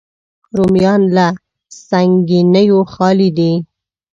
[0.57, 1.27] رومیان له
[1.89, 3.51] سنګینیو خالي دي